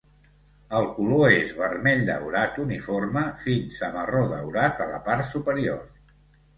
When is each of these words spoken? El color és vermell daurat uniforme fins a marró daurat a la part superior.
El 0.79 0.87
color 0.95 1.33
és 1.33 1.51
vermell 1.59 2.01
daurat 2.09 2.59
uniforme 2.65 3.25
fins 3.45 3.81
a 3.85 3.93
marró 4.01 4.27
daurat 4.35 4.85
a 4.89 4.93
la 4.97 5.03
part 5.09 5.33
superior. 5.33 5.91